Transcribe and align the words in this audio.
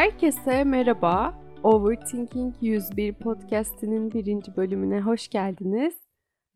Herkese 0.00 0.64
merhaba. 0.64 1.42
Overthinking 1.62 2.54
101 2.60 3.14
podcast'inin 3.14 4.12
birinci 4.12 4.56
bölümüne 4.56 5.00
hoş 5.00 5.28
geldiniz. 5.28 5.94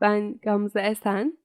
Ben 0.01 0.39
Gamze 0.43 0.81
Esen. 0.81 1.39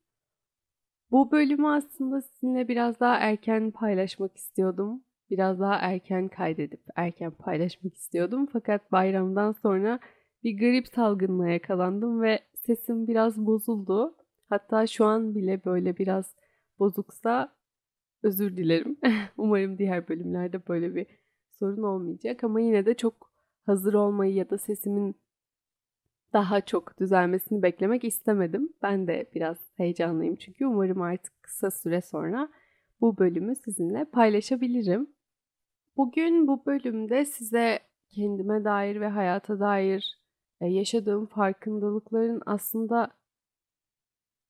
Bu 1.11 1.31
bölümü 1.31 1.67
aslında 1.67 2.21
sizinle 2.21 2.67
biraz 2.67 2.99
daha 2.99 3.17
erken 3.17 3.71
paylaşmak 3.71 4.37
istiyordum. 4.37 5.03
Biraz 5.29 5.59
daha 5.59 5.75
erken 5.75 6.27
kaydedip 6.27 6.81
erken 6.95 7.31
paylaşmak 7.31 7.95
istiyordum. 7.95 8.47
Fakat 8.53 8.91
bayramdan 8.91 9.51
sonra 9.51 9.99
bir 10.43 10.57
grip 10.57 10.87
salgınına 10.87 11.49
yakalandım 11.49 12.21
ve 12.21 12.39
sesim 12.65 13.07
biraz 13.07 13.37
bozuldu. 13.37 14.15
Hatta 14.49 14.87
şu 14.87 15.05
an 15.05 15.35
bile 15.35 15.65
böyle 15.65 15.97
biraz 15.97 16.35
bozuksa 16.79 17.53
özür 18.23 18.57
dilerim. 18.57 18.97
Umarım 19.37 19.77
diğer 19.77 20.07
bölümlerde 20.07 20.67
böyle 20.67 20.95
bir 20.95 21.05
sorun 21.59 21.83
olmayacak 21.83 22.43
ama 22.43 22.59
yine 22.61 22.85
de 22.85 22.93
çok 22.93 23.31
hazır 23.65 23.93
olmayı 23.93 24.33
ya 24.33 24.49
da 24.49 24.57
sesimin 24.57 25.15
daha 26.33 26.61
çok 26.61 26.99
düzelmesini 26.99 27.61
beklemek 27.63 28.03
istemedim. 28.03 28.69
Ben 28.81 29.07
de 29.07 29.29
biraz 29.35 29.57
heyecanlıyım 29.75 30.35
çünkü 30.35 30.65
umarım 30.65 31.01
artık 31.01 31.43
kısa 31.43 31.71
süre 31.71 32.01
sonra 32.01 32.49
bu 33.01 33.17
bölümü 33.17 33.55
sizinle 33.55 34.05
paylaşabilirim. 34.05 35.07
Bugün 35.97 36.47
bu 36.47 36.65
bölümde 36.65 37.25
size 37.25 37.79
kendime 38.09 38.63
dair 38.63 39.01
ve 39.01 39.07
hayata 39.07 39.59
dair 39.59 40.19
e, 40.61 40.67
yaşadığım 40.67 41.25
farkındalıkların 41.25 42.41
aslında 42.45 43.11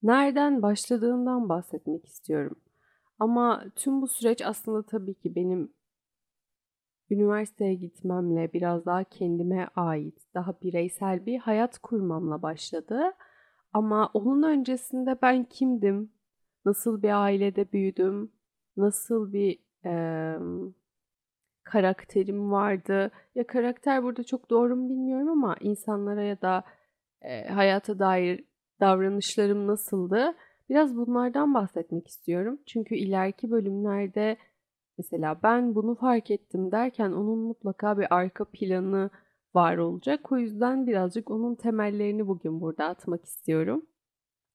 nereden 0.03 0.61
başladığından 0.61 1.49
bahsetmek 1.49 2.05
istiyorum. 2.05 2.61
Ama 3.19 3.65
tüm 3.75 4.01
bu 4.01 4.07
süreç 4.07 4.41
aslında 4.41 4.83
tabii 4.83 5.13
ki 5.13 5.35
benim 5.35 5.73
üniversiteye 7.11 7.73
gitmemle 7.73 8.53
biraz 8.53 8.85
daha 8.85 9.03
kendime 9.03 9.67
ait, 9.75 10.33
daha 10.33 10.61
bireysel 10.61 11.25
bir 11.25 11.39
hayat 11.39 11.79
kurmamla 11.79 12.41
başladı. 12.41 13.11
Ama 13.73 14.11
onun 14.13 14.43
öncesinde 14.43 15.17
ben 15.21 15.43
kimdim? 15.43 16.11
Nasıl 16.65 17.01
bir 17.01 17.23
ailede 17.23 17.71
büyüdüm? 17.71 18.31
Nasıl 18.77 19.33
bir 19.33 19.59
e, 19.85 19.93
karakterim 21.63 22.51
vardı? 22.51 23.11
Ya 23.35 23.47
karakter 23.47 24.03
burada 24.03 24.23
çok 24.23 24.49
doğru 24.49 24.75
mu 24.75 24.89
bilmiyorum 24.89 25.29
ama 25.29 25.55
insanlara 25.59 26.23
ya 26.23 26.41
da 26.41 26.63
e, 27.21 27.47
hayata 27.47 27.99
dair 27.99 28.43
davranışlarım 28.79 29.67
nasıldı? 29.67 30.35
Biraz 30.69 30.95
bunlardan 30.95 31.53
bahsetmek 31.53 32.07
istiyorum. 32.07 32.59
Çünkü 32.65 32.95
ileriki 32.95 33.51
bölümlerde 33.51 34.37
mesela 34.99 35.39
ben 35.43 35.75
bunu 35.75 35.95
fark 35.95 36.31
ettim 36.31 36.71
derken 36.71 37.11
onun 37.11 37.39
mutlaka 37.39 37.97
bir 37.97 38.15
arka 38.15 38.45
planı 38.45 39.09
var 39.55 39.77
olacak. 39.77 40.31
O 40.31 40.37
yüzden 40.37 40.87
birazcık 40.87 41.31
onun 41.31 41.55
temellerini 41.55 42.27
bugün 42.27 42.61
burada 42.61 42.85
atmak 42.85 43.25
istiyorum. 43.25 43.85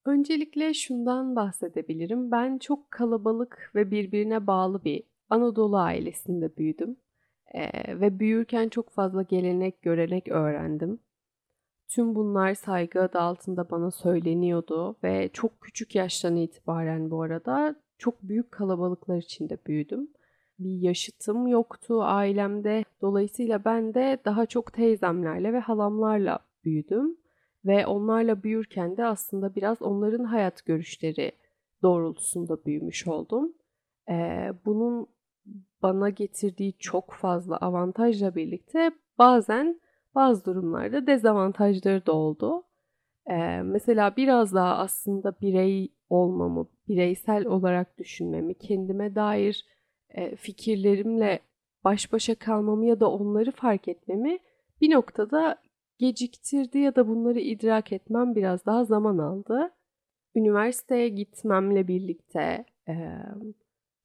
Öncelikle 0.07 0.75
şundan 0.75 1.37
bahsedebilirim. 1.37 2.31
Ben 2.31 2.59
çok 2.59 2.91
kalabalık 2.91 3.73
ve 3.75 3.91
birbirine 3.91 4.47
bağlı 4.47 4.85
bir 4.85 5.03
Anadolu 5.31 5.77
ailesinde 5.77 6.57
büyüdüm. 6.57 6.97
Ee, 7.55 8.01
ve 8.01 8.19
büyürken 8.19 8.69
çok 8.69 8.91
fazla 8.91 9.23
gelenek, 9.23 9.83
görenek 9.83 10.29
öğrendim. 10.29 11.01
Tüm 11.89 12.15
bunlar 12.15 12.55
saygı 12.55 13.03
adı 13.03 13.19
altında 13.19 13.71
bana 13.71 13.91
söyleniyordu 13.91 14.97
ve 15.05 15.31
çok 15.33 15.61
küçük 15.61 15.95
yaştan 15.95 16.37
itibaren 16.37 17.11
bu 17.11 17.23
arada 17.23 17.77
çok 17.99 18.23
büyük 18.23 18.53
kalabalıklar 18.53 19.17
içinde 19.17 19.59
büyüdüm. 19.67 20.09
Bir 20.59 20.81
yaşıtım 20.81 21.47
yoktu 21.47 22.03
ailemde. 22.03 22.85
Dolayısıyla 23.03 23.65
ben 23.65 23.95
de 23.95 24.19
daha 24.25 24.47
çok 24.47 24.73
teyzemlerle 24.73 25.53
ve 25.53 25.59
halamlarla 25.59 26.39
büyüdüm. 26.65 27.17
Ve 27.65 27.87
onlarla 27.87 28.43
büyürken 28.43 28.97
de 28.97 29.05
aslında 29.05 29.55
biraz 29.55 29.83
onların 29.83 30.25
hayat 30.25 30.67
görüşleri 30.67 31.33
doğrultusunda 31.83 32.65
büyümüş 32.65 33.07
oldum. 33.07 33.53
Ee, 34.09 34.53
bunun 34.65 35.07
bana 35.83 36.09
getirdiği 36.09 36.79
çok 36.79 37.13
fazla 37.13 37.57
avantajla 37.57 38.35
birlikte 38.35 38.91
bazen 39.19 39.81
bazı 40.15 40.45
durumlarda 40.45 41.07
dezavantajları 41.07 42.07
da 42.07 42.13
oldu. 42.13 42.63
Ee, 43.31 43.63
mesela 43.63 44.17
biraz 44.17 44.55
daha 44.55 44.77
aslında 44.79 45.35
birey 45.41 45.93
olmamı, 46.11 46.69
bireysel 46.89 47.47
olarak 47.47 47.99
düşünmemi, 47.99 48.55
kendime 48.55 49.15
dair 49.15 49.67
e, 50.15 50.37
fikirlerimle 50.37 51.41
baş 51.85 52.13
başa 52.13 52.35
kalmamı 52.35 52.87
ya 52.87 53.01
da 53.01 53.11
onları 53.11 53.53
fark 53.53 53.89
etmemi 53.89 54.39
bir 54.81 54.91
noktada 54.91 55.63
geciktirdi 55.99 56.79
ya 56.79 56.97
da 56.97 57.09
bunları 57.09 57.41
idrak 57.41 57.93
etmem 57.93 58.35
biraz 58.35 58.67
daha 58.67 58.85
zaman 58.85 59.19
aldı. 59.19 59.71
Üniversiteye 60.35 61.09
gitmemle 61.09 61.89
birlikte 61.89 62.65
e, 62.89 62.95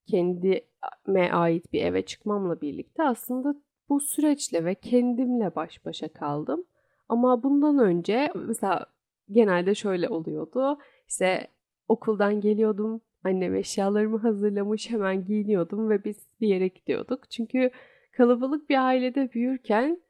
kendime 0.08 1.32
ait 1.32 1.74
bir 1.74 1.82
eve 1.82 2.06
çıkmamla 2.06 2.62
birlikte 2.62 3.04
aslında 3.04 3.56
bu 3.90 4.00
süreçle 4.00 4.66
ve 4.66 4.76
kendimle 4.76 5.56
baş 5.56 5.86
başa 5.86 6.14
kaldım. 6.14 6.64
Ama 7.10 7.44
bundan 7.44 7.80
önce 7.80 8.32
mesela 8.36 8.86
genelde 9.32 9.76
şöyle 9.76 10.10
oluyordu. 10.10 10.78
İşte 11.08 11.48
okuldan 11.88 12.42
geliyordum, 12.42 13.02
annem 13.24 13.56
eşyalarımı 13.56 14.18
hazırlamış 14.18 14.90
hemen 14.90 15.26
giyiniyordum 15.26 15.90
ve 15.90 16.04
biz 16.04 16.18
bir 16.42 16.48
yere 16.48 16.68
gidiyorduk. 16.68 17.30
Çünkü 17.30 17.72
kalabalık 18.18 18.70
bir 18.70 18.86
ailede 18.86 19.32
büyürken 19.34 20.02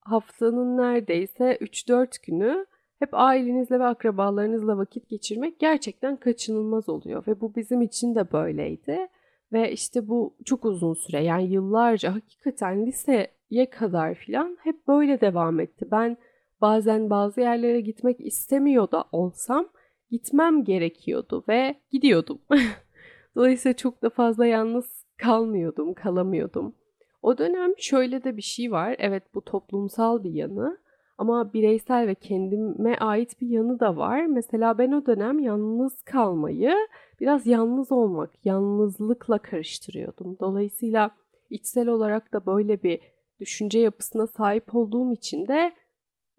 haftanın 0.00 0.76
neredeyse 0.76 1.58
3-4 1.60 2.26
günü 2.26 2.66
hep 2.98 3.08
ailenizle 3.12 3.78
ve 3.78 3.84
akrabalarınızla 3.84 4.78
vakit 4.78 5.08
geçirmek 5.08 5.58
gerçekten 5.58 6.16
kaçınılmaz 6.16 6.88
oluyor 6.88 7.26
ve 7.26 7.40
bu 7.40 7.54
bizim 7.54 7.82
için 7.82 8.14
de 8.14 8.32
böyleydi. 8.32 9.08
Ve 9.52 9.72
işte 9.72 10.08
bu 10.08 10.36
çok 10.44 10.64
uzun 10.64 10.94
süre 10.94 11.24
yani 11.24 11.52
yıllarca 11.52 12.14
hakikaten 12.14 12.86
liseye 12.86 13.70
kadar 13.70 14.14
filan 14.14 14.58
hep 14.62 14.88
böyle 14.88 15.20
devam 15.20 15.60
etti. 15.60 15.88
Ben 15.90 16.16
bazen 16.60 17.10
bazı 17.10 17.40
yerlere 17.40 17.80
gitmek 17.80 18.20
istemiyor 18.20 18.90
da 18.90 19.04
olsam 19.12 19.68
gitmem 20.10 20.64
gerekiyordu 20.64 21.44
ve 21.48 21.74
gidiyordum. 21.90 22.38
Dolayısıyla 23.36 23.76
çok 23.76 24.02
da 24.02 24.10
fazla 24.10 24.46
yalnız 24.46 25.04
kalmıyordum, 25.16 25.94
kalamıyordum. 25.94 26.74
O 27.22 27.38
dönem 27.38 27.72
şöyle 27.78 28.24
de 28.24 28.36
bir 28.36 28.42
şey 28.42 28.72
var. 28.72 28.96
Evet 28.98 29.34
bu 29.34 29.44
toplumsal 29.44 30.24
bir 30.24 30.30
yanı 30.30 30.78
ama 31.18 31.52
bireysel 31.52 32.06
ve 32.06 32.14
kendime 32.14 32.96
ait 32.96 33.40
bir 33.40 33.48
yanı 33.48 33.80
da 33.80 33.96
var. 33.96 34.26
Mesela 34.26 34.78
ben 34.78 34.92
o 34.92 35.06
dönem 35.06 35.38
yalnız 35.38 36.02
kalmayı 36.02 36.74
biraz 37.20 37.46
yalnız 37.46 37.92
olmak, 37.92 38.30
yalnızlıkla 38.44 39.38
karıştırıyordum. 39.38 40.36
Dolayısıyla 40.40 41.10
içsel 41.50 41.88
olarak 41.88 42.32
da 42.32 42.46
böyle 42.46 42.82
bir 42.82 43.00
düşünce 43.40 43.78
yapısına 43.78 44.26
sahip 44.26 44.74
olduğum 44.74 45.12
için 45.12 45.46
de 45.48 45.72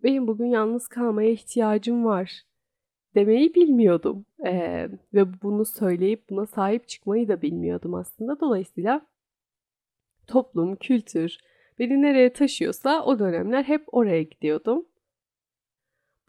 benim 0.03 0.27
bugün 0.27 0.45
yalnız 0.45 0.87
kalmaya 0.87 1.29
ihtiyacım 1.29 2.05
var 2.05 2.50
demeyi 3.15 3.55
bilmiyordum. 3.55 4.25
Ee, 4.45 4.89
ve 5.13 5.41
bunu 5.41 5.65
söyleyip 5.65 6.29
buna 6.29 6.45
sahip 6.45 6.87
çıkmayı 6.87 7.27
da 7.27 7.41
bilmiyordum 7.41 7.93
aslında. 7.93 8.39
Dolayısıyla 8.39 9.01
toplum, 10.27 10.75
kültür 10.75 11.37
beni 11.79 12.01
nereye 12.01 12.33
taşıyorsa 12.33 13.03
o 13.05 13.19
dönemler 13.19 13.63
hep 13.63 13.93
oraya 13.93 14.23
gidiyordum. 14.23 14.85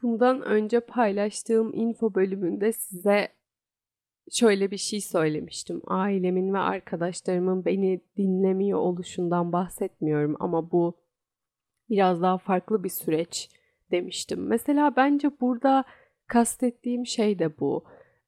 Bundan 0.03 0.42
önce 0.42 0.81
paylaştığım 0.81 1.74
info 1.74 2.15
bölümünde 2.15 2.72
size 2.72 3.28
şöyle 4.30 4.71
bir 4.71 4.77
şey 4.77 5.01
söylemiştim. 5.01 5.83
Ailemin 5.86 6.54
ve 6.54 6.59
arkadaşlarımın 6.59 7.65
beni 7.65 8.01
dinlemiyor 8.16 8.78
oluşundan 8.78 9.53
bahsetmiyorum 9.53 10.36
ama 10.41 10.71
bu 10.71 10.95
biraz 11.91 12.22
daha 12.22 12.39
farklı 12.39 12.84
bir 12.84 12.89
süreç 12.89 13.51
demiştim. 13.91 14.47
Mesela 14.47 14.97
bence 14.97 15.30
burada 15.41 15.84
kastettiğim 16.33 17.07
şey 17.07 17.39
de 17.39 17.61
bu. 17.61 17.84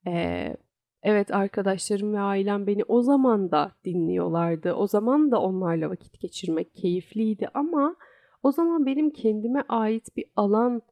Ee, 0.06 0.56
evet 1.02 1.30
arkadaşlarım 1.30 2.14
ve 2.14 2.20
ailem 2.20 2.66
beni 2.66 2.84
o 2.84 3.02
zaman 3.02 3.50
da 3.50 3.72
dinliyorlardı. 3.84 4.72
O 4.72 4.86
zaman 4.86 5.30
da 5.30 5.40
onlarla 5.40 5.90
vakit 5.90 6.20
geçirmek 6.20 6.74
keyifliydi 6.74 7.48
ama 7.54 7.96
o 8.42 8.52
zaman 8.52 8.86
benim 8.86 9.10
kendime 9.10 9.64
ait 9.68 10.16
bir 10.16 10.24
alan 10.36 10.82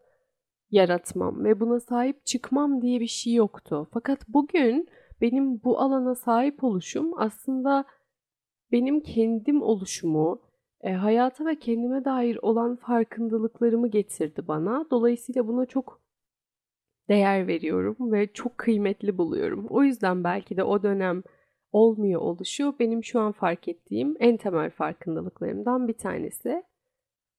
yaratmam 0.71 1.45
ve 1.45 1.61
buna 1.61 1.81
sahip 1.81 2.27
çıkmam 2.27 2.83
diye 2.83 3.01
bir 3.01 3.07
şey 3.07 3.35
yoktu. 3.35 3.89
Fakat 3.93 4.29
bugün 4.29 4.89
benim 5.21 5.63
bu 5.65 5.81
alana 5.81 6.15
sahip 6.15 6.65
oluşum 6.65 7.13
aslında 7.17 7.85
benim 8.73 9.01
kendim 9.01 9.63
oluşumu, 9.63 10.41
e, 10.81 10.93
hayata 10.93 11.47
ve 11.47 11.59
kendime 11.59 12.05
dair 12.05 12.39
olan 12.43 12.77
farkındalıklarımı 12.77 13.89
getirdi 13.89 14.49
bana. 14.49 14.87
Dolayısıyla 14.91 15.47
buna 15.47 15.67
çok 15.67 16.03
değer 17.13 17.47
veriyorum 17.47 18.13
ve 18.13 18.33
çok 18.33 18.59
kıymetli 18.59 19.19
buluyorum. 19.19 19.67
O 19.71 19.83
yüzden 19.83 20.25
belki 20.25 20.57
de 20.57 20.65
o 20.65 20.83
dönem 20.83 21.23
olmuyor 21.73 22.21
oluşu 22.21 22.77
benim 22.81 23.05
şu 23.05 23.21
an 23.21 23.33
fark 23.33 23.69
ettiğim 23.69 24.17
en 24.21 24.37
temel 24.37 24.71
farkındalıklarımdan 24.71 25.89
bir 25.89 25.93
tanesi. 25.93 26.63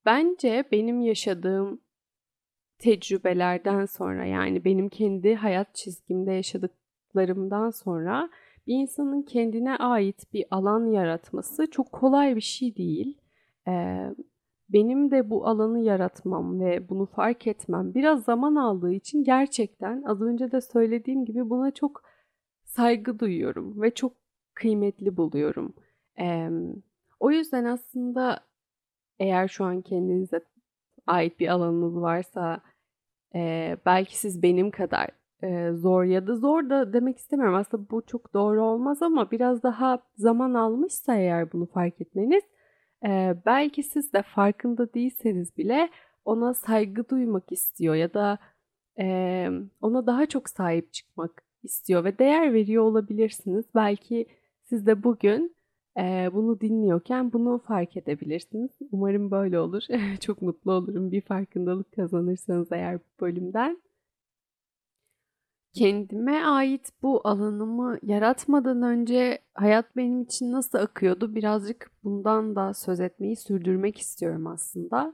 Bence 0.06 0.64
benim 0.72 1.02
yaşadığım 1.02 1.82
tecrübelerden 2.80 3.86
sonra 3.86 4.26
yani 4.26 4.66
benim 4.66 4.90
kendi 4.90 5.36
hayat 5.36 5.76
çizgimde 5.76 6.32
yaşadıklarımdan 6.32 7.70
sonra 7.70 8.30
bir 8.68 8.76
insanın 8.76 9.22
kendine 9.22 9.78
ait 9.78 10.34
bir 10.34 10.46
alan 10.52 10.92
yaratması 10.92 11.72
çok 11.72 11.92
kolay 11.92 12.36
bir 12.36 12.42
şey 12.42 12.76
değil. 12.76 13.18
Ee, 13.68 14.10
benim 14.74 15.12
de 15.12 15.30
bu 15.30 15.48
alanı 15.48 15.80
yaratmam 15.80 16.60
ve 16.60 16.90
bunu 16.90 17.06
fark 17.06 17.48
etmem 17.48 17.94
biraz 17.94 18.24
zaman 18.24 18.56
aldığı 18.56 18.94
için 18.94 19.24
gerçekten 19.24 20.04
az 20.04 20.22
önce 20.22 20.52
de 20.52 20.62
söylediğim 20.62 21.26
gibi 21.26 21.50
buna 21.50 21.72
çok 21.72 22.04
saygı 22.64 23.20
duyuyorum 23.20 23.82
ve 23.82 23.92
çok 23.94 24.14
kıymetli 24.54 25.18
buluyorum. 25.18 25.74
Ee, 26.20 26.50
o 27.20 27.32
yüzden 27.32 27.66
aslında 27.66 28.40
eğer 29.20 29.48
şu 29.48 29.66
an 29.66 29.82
kendinize 29.82 30.42
ait 31.08 31.40
bir 31.40 31.48
alanınız 31.48 32.02
varsa 32.02 32.62
e, 33.36 33.78
belki 33.86 34.18
siz 34.18 34.44
benim 34.44 34.72
kadar 34.72 35.10
e, 35.44 35.72
zor 35.72 36.04
ya 36.04 36.28
da 36.28 36.36
zor 36.36 36.70
da 36.70 36.94
demek 36.94 37.18
istemiyorum. 37.18 37.56
Aslında 37.56 37.90
bu 37.90 38.06
çok 38.06 38.34
doğru 38.34 38.64
olmaz 38.64 39.02
ama 39.02 39.32
biraz 39.32 39.64
daha 39.64 40.00
zaman 40.16 40.54
almışsa 40.54 41.16
eğer 41.16 41.52
bunu 41.52 41.66
fark 41.66 42.02
etmeniz 42.02 42.44
e, 43.06 43.36
belki 43.46 43.84
siz 43.84 44.14
de 44.14 44.22
farkında 44.22 44.94
değilseniz 44.94 45.58
bile 45.58 45.90
ona 46.26 46.54
saygı 46.54 47.10
duymak 47.10 47.52
istiyor 47.52 47.96
ya 47.96 48.14
da 48.14 48.38
e, 49.00 49.50
ona 49.82 50.08
daha 50.08 50.26
çok 50.26 50.50
sahip 50.50 50.94
çıkmak 50.94 51.44
istiyor 51.64 52.04
ve 52.04 52.20
değer 52.20 52.54
veriyor 52.54 52.84
olabilirsiniz. 52.84 53.66
Belki 53.76 54.26
siz 54.64 54.86
de 54.88 55.04
bugün 55.04 55.56
e, 55.98 56.30
bunu 56.34 56.60
dinliyorken 56.62 57.34
bunu 57.34 57.62
fark 57.68 57.98
edebilirsiniz. 57.98 58.72
Umarım 58.92 59.32
böyle 59.32 59.60
olur. 59.60 59.84
Çok 60.20 60.42
mutlu 60.42 60.72
olurum 60.72 61.12
bir 61.12 61.22
farkındalık 61.22 61.92
kazanırsanız 61.92 62.72
eğer 62.72 63.00
bu 63.00 63.22
bölümden. 63.22 63.78
Kendime 65.74 66.44
ait 66.44 66.90
bu 67.02 67.22
alanımı 67.24 68.00
yaratmadan 68.04 68.82
önce 68.82 69.40
hayat 69.54 69.96
benim 69.96 70.22
için 70.22 70.52
nasıl 70.52 70.78
akıyordu 70.78 71.36
birazcık 71.36 71.92
bundan 72.04 72.56
da 72.56 72.74
söz 72.74 73.00
etmeyi 73.00 73.36
sürdürmek 73.36 73.98
istiyorum 73.98 74.48
aslında. 74.48 75.14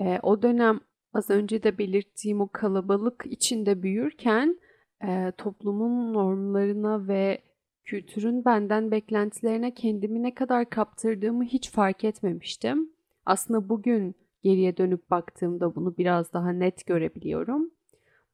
E, 0.00 0.18
o 0.22 0.42
dönem 0.42 0.80
az 1.12 1.30
önce 1.30 1.62
de 1.62 1.78
belirttiğim 1.78 2.40
o 2.40 2.48
kalabalık 2.52 3.24
içinde 3.26 3.82
büyürken 3.82 4.60
e, 5.06 5.32
toplumun 5.38 6.14
normlarına 6.14 7.08
ve 7.08 7.42
kültürün 7.84 8.44
benden 8.44 8.90
beklentilerine 8.90 9.74
kendimi 9.74 10.22
ne 10.22 10.34
kadar 10.34 10.70
kaptırdığımı 10.70 11.44
hiç 11.44 11.70
fark 11.70 12.04
etmemiştim. 12.04 12.90
Aslında 13.26 13.68
bugün 13.68 14.14
geriye 14.42 14.76
dönüp 14.76 15.10
baktığımda 15.10 15.74
bunu 15.74 15.96
biraz 15.96 16.32
daha 16.32 16.52
net 16.52 16.86
görebiliyorum. 16.86 17.70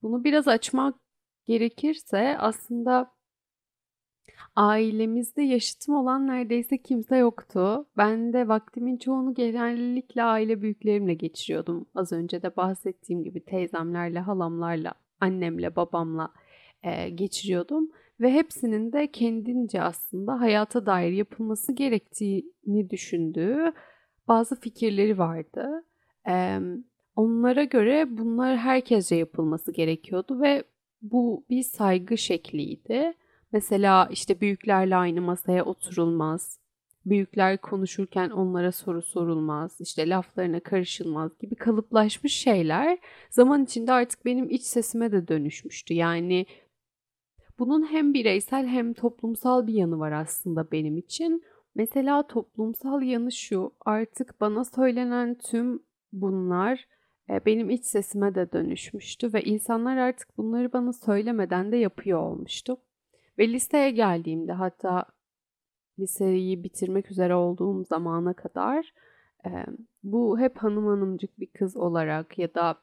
Bunu 0.02 0.24
biraz 0.24 0.48
açmak 0.48 1.09
gerekirse 1.50 2.36
aslında 2.38 3.10
ailemizde 4.56 5.42
yaşıtım 5.42 5.94
olan 5.94 6.26
neredeyse 6.26 6.78
kimse 6.82 7.16
yoktu. 7.16 7.86
Ben 7.96 8.32
de 8.32 8.48
vaktimin 8.48 8.96
çoğunu 8.96 9.34
genellikle 9.34 10.22
aile 10.22 10.62
büyüklerimle 10.62 11.14
geçiriyordum. 11.14 11.86
Az 11.94 12.12
önce 12.12 12.42
de 12.42 12.56
bahsettiğim 12.56 13.24
gibi 13.24 13.44
teyzemlerle, 13.44 14.18
halamlarla, 14.20 14.94
annemle, 15.20 15.76
babamla 15.76 16.32
e, 16.82 17.08
geçiriyordum 17.10 17.90
ve 18.20 18.32
hepsinin 18.32 18.92
de 18.92 19.12
kendince 19.12 19.82
aslında 19.82 20.40
hayata 20.40 20.86
dair 20.86 21.12
yapılması 21.12 21.72
gerektiğini 21.72 22.90
düşündüğü 22.90 23.72
bazı 24.28 24.60
fikirleri 24.60 25.18
vardı. 25.18 25.84
E, 26.28 26.58
onlara 27.16 27.64
göre 27.64 28.06
bunlar 28.10 28.56
herkese 28.56 29.16
yapılması 29.16 29.72
gerekiyordu 29.72 30.40
ve 30.40 30.64
bu 31.02 31.44
bir 31.50 31.62
saygı 31.62 32.18
şekliydi. 32.18 33.14
Mesela 33.52 34.08
işte 34.12 34.40
büyüklerle 34.40 34.96
aynı 34.96 35.20
masaya 35.20 35.64
oturulmaz. 35.64 36.60
Büyükler 37.06 37.58
konuşurken 37.58 38.30
onlara 38.30 38.72
soru 38.72 39.02
sorulmaz, 39.02 39.80
işte 39.80 40.08
laflarına 40.08 40.60
karışılmaz 40.60 41.38
gibi 41.38 41.54
kalıplaşmış 41.54 42.34
şeyler 42.34 42.98
zaman 43.30 43.64
içinde 43.64 43.92
artık 43.92 44.24
benim 44.24 44.50
iç 44.50 44.62
sesime 44.62 45.12
de 45.12 45.28
dönüşmüştü. 45.28 45.94
Yani 45.94 46.46
bunun 47.58 47.92
hem 47.92 48.14
bireysel 48.14 48.66
hem 48.66 48.94
toplumsal 48.94 49.66
bir 49.66 49.74
yanı 49.74 49.98
var 49.98 50.12
aslında 50.12 50.70
benim 50.72 50.96
için. 50.96 51.44
Mesela 51.74 52.26
toplumsal 52.26 53.02
yanı 53.02 53.32
şu, 53.32 53.72
artık 53.80 54.40
bana 54.40 54.64
söylenen 54.64 55.38
tüm 55.38 55.82
bunlar 56.12 56.86
benim 57.46 57.70
iç 57.70 57.84
sesime 57.84 58.34
de 58.34 58.52
dönüşmüştü 58.52 59.32
ve 59.32 59.42
insanlar 59.42 59.96
artık 59.96 60.38
bunları 60.38 60.72
bana 60.72 60.92
söylemeden 60.92 61.72
de 61.72 61.76
yapıyor 61.76 62.18
olmuştu. 62.18 62.76
Ve 63.38 63.48
liseye 63.48 63.90
geldiğimde 63.90 64.52
hatta 64.52 65.04
liseyi 65.98 66.64
bitirmek 66.64 67.10
üzere 67.10 67.34
olduğum 67.34 67.84
zamana 67.84 68.34
kadar 68.34 68.94
e, 69.46 69.50
bu 70.02 70.38
hep 70.38 70.56
hanım 70.56 70.86
hanımcık 70.86 71.40
bir 71.40 71.46
kız 71.46 71.76
olarak 71.76 72.38
ya 72.38 72.54
da 72.54 72.80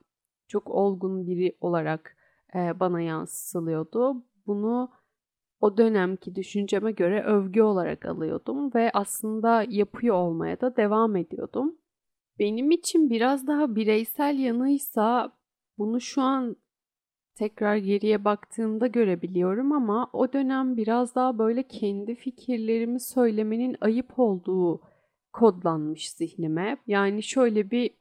çok 0.48 0.70
olgun 0.70 1.28
biri 1.28 1.58
olarak 1.62 2.18
e, 2.56 2.80
bana 2.80 3.02
yansıtılıyordu 3.02 4.24
bunu 4.48 4.92
o 5.62 5.78
dönemki 5.78 6.36
düşünceme 6.36 6.92
göre 6.92 7.24
övgü 7.24 7.62
olarak 7.62 8.06
alıyordum 8.06 8.74
ve 8.76 8.92
aslında 8.94 9.66
yapıyor 9.70 10.16
olmaya 10.16 10.62
da 10.62 10.76
devam 10.76 11.16
ediyordum. 11.16 11.76
Benim 12.40 12.72
için 12.72 13.10
biraz 13.10 13.48
daha 13.48 13.76
bireysel 13.76 14.40
yanıysa 14.40 15.32
bunu 15.78 16.02
şu 16.02 16.22
an 16.22 16.56
tekrar 17.36 17.76
geriye 17.76 18.26
baktığımda 18.26 18.88
görebiliyorum 18.88 19.72
ama 19.72 20.10
o 20.14 20.34
dönem 20.34 20.78
biraz 20.78 21.16
daha 21.16 21.38
böyle 21.38 21.68
kendi 21.68 22.16
fikirlerimi 22.16 23.00
söylemenin 23.00 23.76
ayıp 23.82 24.20
olduğu 24.20 24.82
kodlanmış 25.34 26.12
zihnime. 26.12 26.78
Yani 26.88 27.24
şöyle 27.24 27.72
bir 27.72 27.92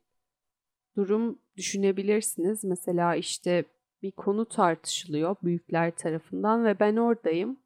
durum 0.97 1.39
düşünebilirsiniz. 1.57 2.65
Mesela 2.65 3.17
işte 3.17 3.65
bir 4.03 4.13
konu 4.13 4.45
tartışılıyor 4.45 5.37
büyükler 5.43 5.91
tarafından 5.91 6.65
ve 6.65 6.81
ben 6.81 6.97
oradayım. 6.97 7.57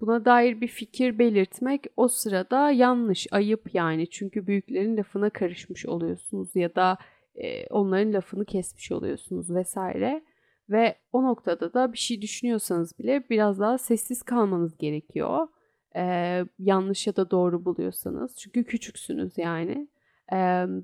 Buna 0.00 0.24
dair 0.24 0.60
bir 0.60 0.68
fikir 0.68 1.18
belirtmek 1.18 1.86
o 1.96 2.08
sırada 2.08 2.70
yanlış, 2.70 3.26
ayıp 3.30 3.74
yani. 3.74 4.10
Çünkü 4.10 4.46
büyüklerin 4.46 4.96
lafına 4.96 5.30
karışmış 5.30 5.86
oluyorsunuz 5.86 6.56
ya 6.56 6.74
da 6.74 6.98
e, 7.34 7.66
onların 7.66 8.12
lafını 8.12 8.44
kesmiş 8.44 8.92
oluyorsunuz 8.92 9.54
vesaire. 9.54 10.22
Ve 10.70 10.96
o 11.12 11.22
noktada 11.22 11.74
da 11.74 11.92
bir 11.92 11.98
şey 11.98 12.22
düşünüyorsanız 12.22 12.98
bile 12.98 13.24
biraz 13.30 13.60
daha 13.60 13.78
sessiz 13.78 14.22
kalmanız 14.22 14.78
gerekiyor. 14.78 15.48
Ee, 15.96 16.44
yanlış 16.58 17.06
ya 17.06 17.16
da 17.16 17.30
doğru 17.30 17.64
buluyorsanız. 17.64 18.36
Çünkü 18.36 18.64
küçüksünüz 18.64 19.38
yani. 19.38 19.88
Ee, 20.32 20.36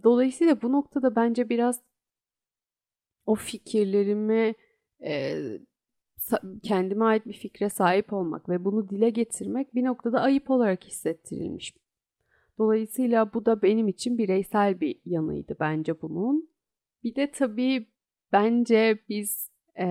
dolayısıyla 0.05 0.63
bu 0.63 0.73
noktada 0.73 1.17
bence 1.17 1.49
biraz 1.49 1.81
o 3.27 3.35
fikirlerimi 3.35 4.55
e, 5.05 5.39
kendime 6.63 7.05
ait 7.05 7.27
bir 7.27 7.33
fikre 7.33 7.69
sahip 7.69 8.13
olmak 8.13 8.49
ve 8.49 8.65
bunu 8.65 8.89
dile 8.89 9.11
getirmek 9.11 9.75
bir 9.75 9.85
noktada 9.85 10.21
ayıp 10.21 10.51
olarak 10.51 10.85
hissettirilmiş. 10.85 11.75
Dolayısıyla 12.59 13.35
bu 13.35 13.47
da 13.47 13.63
benim 13.63 13.89
için 13.89 14.19
bireysel 14.19 14.81
bir 14.81 15.01
yanıydı 15.05 15.57
bence 15.61 16.03
bunun. 16.03 16.51
Bir 17.05 17.15
de 17.15 17.31
tabii 17.31 17.87
bence 18.33 18.99
biz 19.09 19.51
e, 19.79 19.87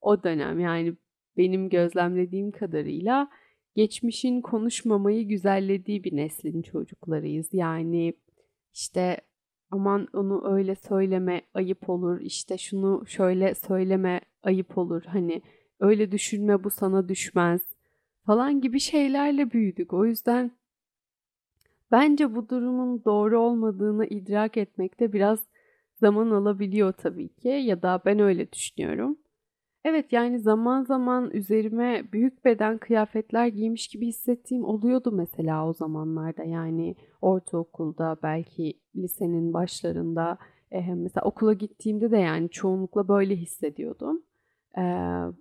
o 0.00 0.22
dönem 0.22 0.60
yani 0.60 0.94
benim 1.36 1.68
gözlemlediğim 1.68 2.50
kadarıyla 2.50 3.30
geçmişin 3.74 4.40
konuşmamayı 4.40 5.28
güzellediği 5.28 6.04
bir 6.04 6.16
neslin 6.16 6.62
çocuklarıyız. 6.62 7.48
Yani 7.52 8.14
işte 8.74 9.20
aman 9.76 10.08
onu 10.12 10.54
öyle 10.54 10.74
söyleme 10.74 11.42
ayıp 11.54 11.88
olur 11.90 12.20
işte 12.20 12.58
şunu 12.58 13.06
şöyle 13.06 13.54
söyleme 13.54 14.20
ayıp 14.42 14.78
olur 14.78 15.02
hani 15.06 15.42
öyle 15.80 16.12
düşünme 16.12 16.64
bu 16.64 16.70
sana 16.70 17.08
düşmez 17.08 17.60
falan 18.26 18.60
gibi 18.60 18.80
şeylerle 18.80 19.50
büyüdük. 19.50 19.92
O 19.92 20.06
yüzden 20.06 20.50
bence 21.90 22.34
bu 22.34 22.48
durumun 22.48 23.04
doğru 23.04 23.40
olmadığını 23.40 24.06
idrak 24.06 24.56
etmekte 24.56 25.12
biraz 25.12 25.38
zaman 26.00 26.30
alabiliyor 26.30 26.92
tabii 26.92 27.28
ki 27.28 27.48
ya 27.48 27.82
da 27.82 28.02
ben 28.04 28.18
öyle 28.20 28.52
düşünüyorum. 28.52 29.18
Evet 29.88 30.12
yani 30.12 30.40
zaman 30.40 30.84
zaman 30.84 31.30
üzerime 31.30 32.04
büyük 32.12 32.44
beden 32.44 32.78
kıyafetler 32.78 33.46
giymiş 33.46 33.88
gibi 33.88 34.06
hissettiğim 34.06 34.64
oluyordu 34.64 35.12
mesela 35.12 35.68
o 35.68 35.72
zamanlarda. 35.72 36.44
Yani 36.44 36.96
ortaokulda 37.22 38.16
belki 38.22 38.80
lisenin 38.96 39.52
başlarında 39.52 40.38
mesela 40.94 41.24
okula 41.24 41.52
gittiğimde 41.52 42.10
de 42.10 42.18
yani 42.18 42.50
çoğunlukla 42.50 43.08
böyle 43.08 43.36
hissediyordum. 43.36 44.22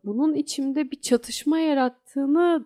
Bunun 0.03 0.33
içimde 0.33 0.91
bir 0.91 1.01
çatışma 1.01 1.59
yarattığını 1.59 2.65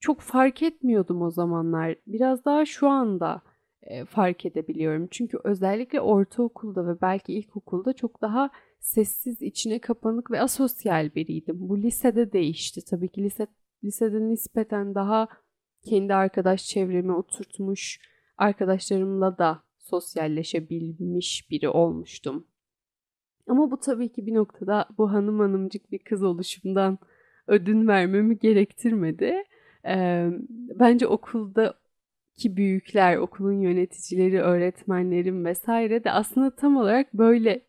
çok 0.00 0.20
fark 0.20 0.62
etmiyordum 0.62 1.22
o 1.22 1.30
zamanlar. 1.30 1.96
Biraz 2.06 2.44
daha 2.44 2.64
şu 2.64 2.88
anda 2.88 3.42
e, 3.88 4.04
fark 4.04 4.46
edebiliyorum. 4.46 5.08
Çünkü 5.10 5.38
özellikle 5.44 6.00
ortaokulda 6.00 6.86
ve 6.86 7.00
belki 7.00 7.32
ilkokulda 7.32 7.92
çok 7.92 8.22
daha 8.22 8.50
sessiz, 8.80 9.42
içine 9.42 9.78
kapanık 9.78 10.30
ve 10.30 10.40
asosyal 10.40 11.14
biriydim. 11.14 11.56
Bu 11.58 11.82
lisede 11.82 12.32
değişti. 12.32 12.84
Tabii 12.84 13.08
ki 13.08 13.22
lise, 13.22 13.46
lisede 13.84 14.28
nispeten 14.28 14.94
daha 14.94 15.28
kendi 15.82 16.14
arkadaş 16.14 16.64
çevremi 16.66 17.12
oturtmuş, 17.12 18.00
arkadaşlarımla 18.38 19.38
da 19.38 19.62
sosyalleşebilmiş 19.78 21.50
biri 21.50 21.68
olmuştum. 21.68 22.46
Ama 23.46 23.70
bu 23.70 23.80
tabii 23.80 24.12
ki 24.12 24.26
bir 24.26 24.34
noktada 24.34 24.88
bu 24.98 25.12
hanım 25.12 25.38
hanımcık 25.38 25.92
bir 25.92 25.98
kız 25.98 26.22
oluşumdan 26.22 26.98
ödün 27.46 27.88
vermemi 27.88 28.38
gerektirmedi. 28.38 29.44
Ee, 29.86 30.30
bence 30.50 31.06
okulda 31.06 31.74
ki 32.38 32.56
büyükler, 32.56 33.16
okulun 33.16 33.60
yöneticileri, 33.60 34.40
öğretmenlerim 34.40 35.44
vesaire 35.44 36.04
de 36.04 36.10
aslında 36.10 36.56
tam 36.56 36.76
olarak 36.76 37.14
böyle 37.14 37.62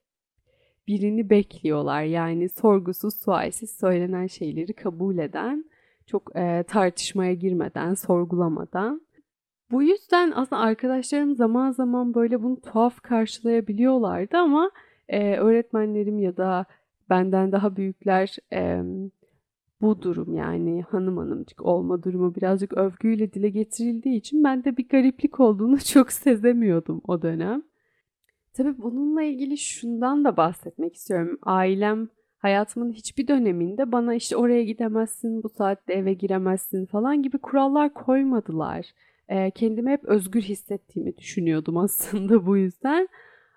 birini 0.88 1.30
bekliyorlar. 1.30 2.04
Yani 2.04 2.50
sorgusuz, 2.50 3.16
sualsiz 3.16 3.72
söylenen 3.72 4.28
şeyleri 4.28 4.74
kabul 4.74 5.18
eden, 5.18 5.66
çok 6.08 6.36
e, 6.36 6.64
tartışmaya 6.68 7.34
girmeden, 7.34 7.94
sorgulamadan. 7.94 9.02
Bu 9.72 9.84
yüzden 9.84 10.32
aslında 10.36 10.62
arkadaşlarım 10.62 11.36
zaman 11.36 11.72
zaman 11.72 12.14
böyle 12.14 12.44
bunu 12.44 12.62
tuhaf 12.62 13.02
karşılayabiliyorlardı 13.02 14.38
ama 14.38 14.72
e, 15.08 15.36
öğretmenlerim 15.36 16.20
ya 16.20 16.38
da 16.38 16.66
benden 17.10 17.52
daha 17.52 17.76
büyükler 17.76 18.38
e, 18.54 18.84
bu 19.82 20.02
durum 20.02 20.36
yani 20.36 20.82
hanım 20.82 21.18
hanımcık 21.18 21.66
olma 21.66 22.04
durumu 22.04 22.36
birazcık 22.36 22.74
övgüyle 22.74 23.34
dile 23.34 23.50
getirildiği 23.50 24.16
için 24.16 24.44
ben 24.44 24.64
de 24.64 24.78
bir 24.78 24.88
gariplik 24.90 25.40
olduğunu 25.40 25.80
çok 25.86 26.12
sezemiyordum 26.12 27.02
o 27.08 27.22
dönem. 27.22 27.64
Tabii 28.54 28.78
bununla 28.78 29.24
ilgili 29.24 29.58
şundan 29.58 30.26
da 30.26 30.38
bahsetmek 30.38 30.96
istiyorum. 30.96 31.38
Ailem 31.42 32.10
hayatımın 32.38 32.92
hiçbir 32.92 33.28
döneminde 33.28 33.92
bana 33.92 34.16
işte 34.16 34.38
oraya 34.38 34.64
gidemezsin, 34.64 35.44
bu 35.44 35.50
saatte 35.50 35.94
eve 35.94 36.14
giremezsin 36.14 36.86
falan 36.86 37.24
gibi 37.24 37.38
kurallar 37.38 37.94
koymadılar. 37.94 38.86
E, 39.30 39.52
kendimi 39.52 39.92
hep 39.92 40.06
özgür 40.06 40.42
hissettiğimi 40.42 41.18
düşünüyordum 41.18 41.78
aslında 41.86 42.46
bu 42.46 42.58
yüzden. 42.58 43.08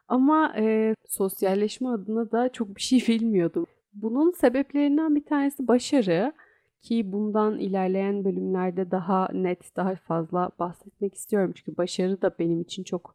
Ama 0.08 0.54
e, 0.56 0.94
sosyalleşme 1.08 1.88
adına 1.88 2.30
da 2.30 2.52
çok 2.52 2.76
bir 2.76 2.82
şey 2.82 3.04
bilmiyordum. 3.08 3.66
Bunun 3.92 4.30
sebeplerinden 4.30 5.14
bir 5.14 5.24
tanesi 5.24 5.68
başarı 5.68 6.32
ki 6.82 7.12
bundan 7.12 7.58
ilerleyen 7.58 8.24
bölümlerde 8.24 8.90
daha 8.90 9.28
net, 9.32 9.76
daha 9.76 9.94
fazla 9.94 10.50
bahsetmek 10.58 11.14
istiyorum. 11.14 11.52
Çünkü 11.54 11.76
başarı 11.76 12.22
da 12.22 12.38
benim 12.38 12.60
için 12.60 12.84
çok 12.84 13.14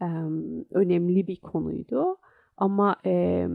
e, 0.00 0.04
önemli 0.70 1.26
bir 1.26 1.40
konuydu. 1.40 2.16
Ama 2.56 2.96
e, 3.06 3.46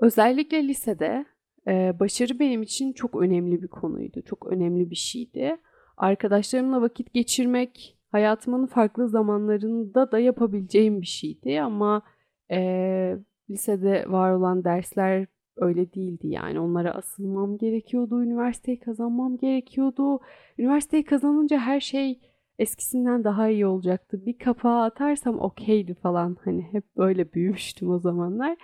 özellikle 0.00 0.68
lisede 0.68 1.26
e, 1.66 2.00
başarı 2.00 2.38
benim 2.38 2.62
için 2.62 2.92
çok 2.92 3.22
önemli 3.22 3.62
bir 3.62 3.68
konuydu. 3.68 4.22
Çok 4.22 4.46
önemli 4.46 4.90
bir 4.90 4.96
şeydi. 4.96 5.56
Arkadaşlarımla 5.96 6.82
vakit 6.82 7.14
geçirmek 7.14 7.98
hayatımın 8.12 8.66
farklı 8.66 9.08
zamanlarında 9.08 10.12
da 10.12 10.18
yapabileceğim 10.18 11.00
bir 11.00 11.06
şeydi. 11.06 11.60
Ama 11.60 12.02
e, 12.50 13.18
lisede 13.50 14.04
var 14.08 14.32
olan 14.32 14.64
dersler 14.64 15.26
öyle 15.56 15.92
değildi 15.92 16.28
yani. 16.28 16.60
Onlara 16.60 16.90
asılmam 16.90 17.58
gerekiyordu, 17.58 18.22
üniversiteyi 18.22 18.80
kazanmam 18.80 19.36
gerekiyordu. 19.36 20.20
Üniversiteyi 20.58 21.04
kazanınca 21.04 21.58
her 21.58 21.80
şey 21.80 22.20
eskisinden 22.58 23.24
daha 23.24 23.48
iyi 23.48 23.66
olacaktı. 23.66 24.26
Bir 24.26 24.38
kapağı 24.38 24.82
atarsam 24.82 25.40
okeydi 25.40 25.94
falan. 25.94 26.36
Hani 26.44 26.62
hep 26.62 26.96
böyle 26.96 27.32
büyümüştüm 27.32 27.90
o 27.90 27.98
zamanlar. 27.98 28.56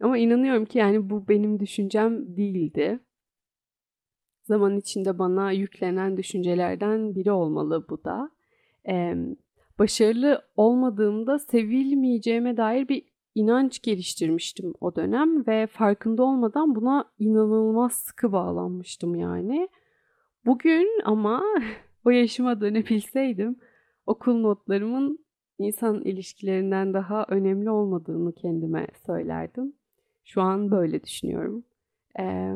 Ama 0.00 0.18
inanıyorum 0.18 0.64
ki 0.64 0.78
yani 0.78 1.10
bu 1.10 1.28
benim 1.28 1.60
düşüncem 1.60 2.36
değildi. 2.36 3.00
Zaman 4.42 4.76
içinde 4.76 5.18
bana 5.18 5.52
yüklenen 5.52 6.16
düşüncelerden 6.16 7.14
biri 7.14 7.32
olmalı 7.32 7.86
bu 7.90 8.04
da. 8.04 8.30
Ee, 8.88 9.16
başarılı 9.78 10.42
olmadığımda 10.56 11.38
sevilmeyeceğime 11.38 12.56
dair 12.56 12.88
bir 12.88 13.15
inanç 13.36 13.82
geliştirmiştim 13.82 14.74
o 14.80 14.96
dönem 14.96 15.46
ve 15.46 15.66
farkında 15.66 16.22
olmadan 16.22 16.74
buna 16.74 17.04
inanılmaz 17.18 17.92
sıkı 17.92 18.32
bağlanmıştım 18.32 19.14
yani. 19.14 19.68
Bugün 20.46 20.88
ama 21.04 21.42
o 22.04 22.10
yaşıma 22.10 22.60
dönebilseydim 22.60 23.56
okul 24.06 24.40
notlarımın 24.40 25.18
insan 25.58 26.00
ilişkilerinden 26.00 26.94
daha 26.94 27.26
önemli 27.28 27.70
olmadığını 27.70 28.32
kendime 28.32 28.86
söylerdim. 29.06 29.72
Şu 30.24 30.42
an 30.42 30.70
böyle 30.70 31.02
düşünüyorum. 31.02 31.64
Ee, 32.18 32.52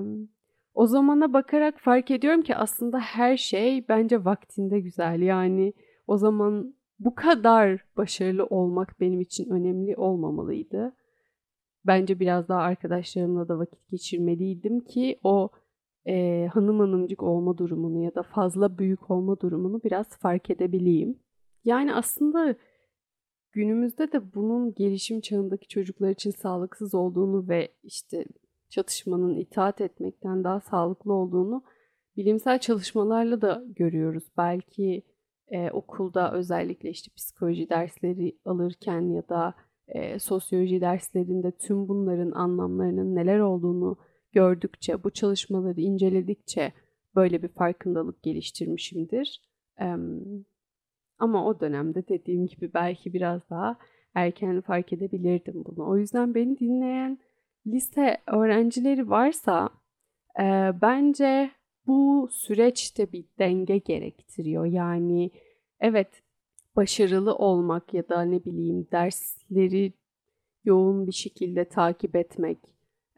o 0.74 0.86
zamana 0.86 1.32
bakarak 1.32 1.80
fark 1.80 2.10
ediyorum 2.10 2.42
ki 2.42 2.56
aslında 2.56 2.98
her 2.98 3.36
şey 3.36 3.88
bence 3.88 4.24
vaktinde 4.24 4.80
güzel. 4.80 5.20
Yani 5.20 5.72
o 6.06 6.16
zaman 6.16 6.74
bu 7.00 7.14
kadar 7.14 7.84
başarılı 7.96 8.46
olmak 8.46 9.00
benim 9.00 9.20
için 9.20 9.50
önemli 9.50 9.96
olmamalıydı. 9.96 10.92
Bence 11.86 12.20
biraz 12.20 12.48
daha 12.48 12.60
arkadaşlarımla 12.60 13.48
da 13.48 13.58
vakit 13.58 13.88
geçirmeliydim 13.88 14.80
ki 14.80 15.20
o 15.24 15.50
e, 16.06 16.46
hanım 16.52 16.80
hanımcık 16.80 17.22
olma 17.22 17.58
durumunu 17.58 18.04
ya 18.04 18.14
da 18.14 18.22
fazla 18.22 18.78
büyük 18.78 19.10
olma 19.10 19.40
durumunu 19.40 19.82
biraz 19.84 20.08
fark 20.08 20.50
edebileyim. 20.50 21.18
Yani 21.64 21.94
aslında 21.94 22.54
günümüzde 23.52 24.12
de 24.12 24.34
bunun 24.34 24.74
gelişim 24.74 25.20
çağındaki 25.20 25.68
çocuklar 25.68 26.10
için 26.10 26.30
sağlıksız 26.30 26.94
olduğunu 26.94 27.48
ve 27.48 27.68
işte 27.82 28.24
çatışmanın 28.68 29.36
itaat 29.36 29.80
etmekten 29.80 30.44
daha 30.44 30.60
sağlıklı 30.60 31.12
olduğunu 31.12 31.62
bilimsel 32.16 32.58
çalışmalarla 32.58 33.40
da 33.40 33.64
görüyoruz. 33.68 34.24
Belki 34.36 35.02
e, 35.50 35.70
okulda 35.70 36.32
özellikle 36.32 36.90
işte 36.90 37.12
psikoloji 37.16 37.68
dersleri 37.68 38.38
alırken 38.44 39.00
ya 39.00 39.28
da 39.28 39.54
e, 39.88 40.18
sosyoloji 40.18 40.80
derslerinde 40.80 41.52
tüm 41.52 41.88
bunların 41.88 42.30
anlamlarının 42.30 43.14
neler 43.14 43.38
olduğunu 43.38 43.96
gördükçe, 44.32 45.04
bu 45.04 45.10
çalışmaları 45.10 45.80
inceledikçe 45.80 46.72
böyle 47.14 47.42
bir 47.42 47.48
farkındalık 47.48 48.22
geliştirmişimdir. 48.22 49.42
E, 49.80 49.96
ama 51.18 51.46
o 51.46 51.60
dönemde 51.60 52.08
dediğim 52.08 52.46
gibi 52.46 52.74
belki 52.74 53.12
biraz 53.12 53.50
daha 53.50 53.78
erken 54.14 54.60
fark 54.60 54.92
edebilirdim 54.92 55.64
bunu. 55.64 55.88
O 55.88 55.96
yüzden 55.96 56.34
beni 56.34 56.58
dinleyen 56.58 57.18
lise 57.66 58.18
öğrencileri 58.26 59.10
varsa 59.10 59.68
e, 60.40 60.72
bence 60.82 61.50
bu 61.90 62.28
süreçte 62.32 63.12
bir 63.12 63.24
denge 63.38 63.78
gerektiriyor. 63.78 64.64
Yani 64.64 65.30
evet 65.80 66.22
başarılı 66.76 67.34
olmak 67.34 67.94
ya 67.94 68.08
da 68.08 68.22
ne 68.22 68.44
bileyim 68.44 68.86
dersleri 68.92 69.92
yoğun 70.64 71.06
bir 71.06 71.12
şekilde 71.12 71.64
takip 71.64 72.16
etmek 72.16 72.58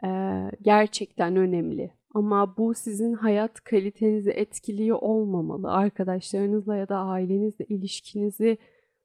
e, 0.05 0.09
gerçekten 0.63 1.37
önemli. 1.37 1.91
Ama 2.15 2.57
bu 2.57 2.75
sizin 2.75 3.13
hayat 3.13 3.61
kalitenizi 3.61 4.31
etkiliyor 4.31 4.99
olmamalı. 5.01 5.73
Arkadaşlarınızla 5.73 6.77
ya 6.77 6.89
da 6.89 6.97
ailenizle 6.97 7.65
ilişkinizi 7.65 8.59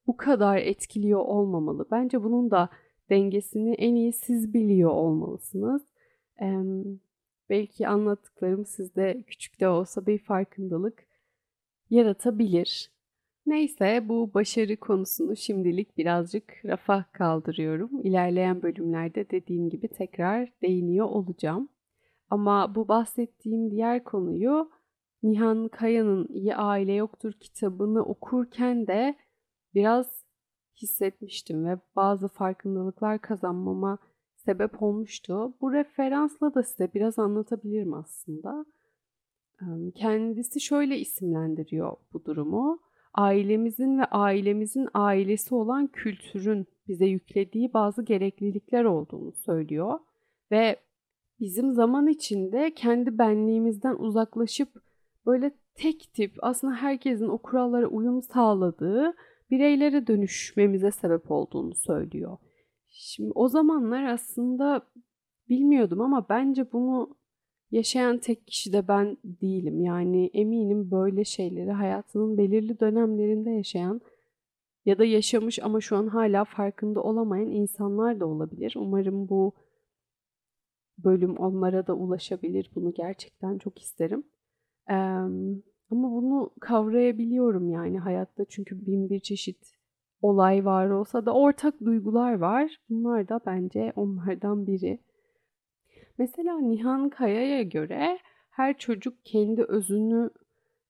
bu 0.07 0.17
kadar 0.17 0.57
etkiliyor 0.57 1.19
olmamalı. 1.19 1.85
Bence 1.91 2.23
bunun 2.23 2.51
da 2.51 2.69
dengesini 3.09 3.73
en 3.73 3.95
iyi 3.95 4.13
siz 4.13 4.53
biliyor 4.53 4.91
olmalısınız. 4.91 5.81
Belki 7.49 7.87
anlattıklarım 7.87 8.65
sizde 8.65 9.23
küçük 9.27 9.59
de 9.59 9.67
olsa 9.67 10.05
bir 10.05 10.19
farkındalık 10.19 11.07
yaratabilir. 11.89 12.91
Neyse 13.45 14.09
bu 14.09 14.33
başarı 14.33 14.77
konusunu 14.77 15.35
şimdilik 15.35 15.97
birazcık 15.97 16.65
rafa 16.65 17.05
kaldırıyorum. 17.11 18.01
İlerleyen 18.03 18.61
bölümlerde 18.61 19.29
dediğim 19.29 19.69
gibi 19.69 19.87
tekrar 19.87 20.49
değiniyor 20.61 21.05
olacağım. 21.05 21.69
Ama 22.29 22.75
bu 22.75 22.87
bahsettiğim 22.87 23.71
diğer 23.71 24.03
konuyu 24.03 24.71
Nihan 25.23 25.67
Kaya'nın 25.67 26.27
İyi 26.29 26.55
Aile 26.55 26.93
Yoktur 26.93 27.33
kitabını 27.33 28.03
okurken 28.03 28.87
de 28.87 29.15
biraz 29.73 30.25
hissetmiştim 30.81 31.65
ve 31.65 31.77
bazı 31.95 32.27
farkındalıklar 32.27 33.21
kazanmama 33.21 33.97
sebep 34.47 34.83
olmuştu. 34.83 35.53
Bu 35.61 35.73
referansla 35.73 36.53
da 36.53 36.63
size 36.63 36.93
biraz 36.93 37.19
anlatabilirim 37.19 37.93
aslında. 37.93 38.65
Kendisi 39.95 40.61
şöyle 40.61 40.97
isimlendiriyor 40.97 41.95
bu 42.13 42.25
durumu. 42.25 42.79
Ailemizin 43.13 43.99
ve 43.99 44.05
ailemizin 44.05 44.87
ailesi 44.93 45.55
olan 45.55 45.87
kültürün 45.87 46.67
bize 46.87 47.05
yüklediği 47.05 47.73
bazı 47.73 48.03
gereklilikler 48.03 48.83
olduğunu 48.83 49.31
söylüyor 49.31 49.99
ve 50.51 50.75
bizim 51.39 51.73
zaman 51.73 52.07
içinde 52.07 52.73
kendi 52.75 53.17
benliğimizden 53.17 53.95
uzaklaşıp 53.95 54.69
böyle 55.25 55.51
tek 55.75 56.13
tip 56.13 56.31
aslında 56.41 56.73
herkesin 56.73 57.27
o 57.27 57.37
kurallara 57.37 57.87
uyum 57.87 58.21
sağladığı 58.21 59.13
bireylere 59.51 60.07
dönüşmemize 60.07 60.91
sebep 60.91 61.31
olduğunu 61.31 61.75
söylüyor. 61.75 62.37
Şimdi 62.99 63.31
o 63.35 63.47
zamanlar 63.47 64.03
aslında 64.03 64.81
bilmiyordum 65.49 66.01
ama 66.01 66.29
bence 66.29 66.71
bunu 66.71 67.17
yaşayan 67.71 68.17
tek 68.17 68.47
kişi 68.47 68.73
de 68.73 68.87
ben 68.87 69.17
değilim. 69.25 69.81
Yani 69.81 70.29
eminim 70.33 70.91
böyle 70.91 71.23
şeyleri 71.23 71.71
hayatının 71.71 72.37
belirli 72.37 72.79
dönemlerinde 72.79 73.49
yaşayan 73.49 74.01
ya 74.85 74.97
da 74.97 75.05
yaşamış 75.05 75.59
ama 75.59 75.81
şu 75.81 75.97
an 75.97 76.07
hala 76.07 76.45
farkında 76.45 77.03
olamayan 77.03 77.51
insanlar 77.51 78.19
da 78.19 78.25
olabilir. 78.27 78.73
Umarım 78.77 79.29
bu 79.29 79.53
bölüm 80.97 81.37
onlara 81.37 81.87
da 81.87 81.93
ulaşabilir. 81.93 82.71
Bunu 82.75 82.93
gerçekten 82.93 83.57
çok 83.57 83.79
isterim. 83.79 84.23
Ee, 84.89 84.93
ama 85.91 86.11
bunu 86.11 86.51
kavrayabiliyorum 86.59 87.69
yani 87.69 87.99
hayatta 87.99 88.45
çünkü 88.45 88.85
bin 88.85 89.09
bir 89.09 89.19
çeşit 89.19 89.76
olay 90.27 90.65
var 90.65 90.89
olsa 90.89 91.25
da 91.25 91.33
ortak 91.33 91.81
duygular 91.85 92.33
var. 92.39 92.77
Bunlar 92.89 93.29
da 93.29 93.39
bence 93.45 93.93
onlardan 93.95 94.67
biri. 94.67 94.99
Mesela 96.17 96.59
Nihan 96.59 97.09
Kaya'ya 97.09 97.63
göre 97.63 98.19
her 98.49 98.77
çocuk 98.77 99.13
kendi 99.25 99.63
özünü 99.63 100.29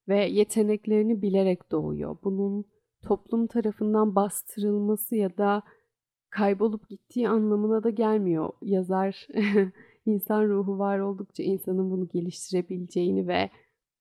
ve 0.08 0.24
yeteneklerini 0.24 1.22
bilerek 1.22 1.70
doğuyor. 1.72 2.16
Bunun 2.24 2.64
toplum 3.02 3.46
tarafından 3.46 4.14
bastırılması 4.14 5.16
ya 5.16 5.38
da 5.38 5.62
kaybolup 6.30 6.88
gittiği 6.88 7.28
anlamına 7.28 7.82
da 7.82 7.90
gelmiyor. 7.90 8.50
Yazar 8.62 9.28
insan 10.06 10.48
ruhu 10.48 10.78
var 10.78 10.98
oldukça 10.98 11.42
insanın 11.42 11.90
bunu 11.90 12.08
geliştirebileceğini 12.08 13.28
ve 13.28 13.50